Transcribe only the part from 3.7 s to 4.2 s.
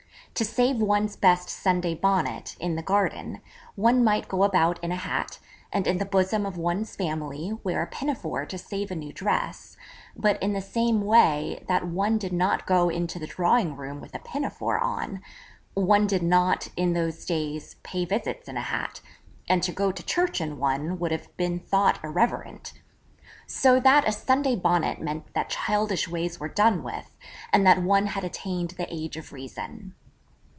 one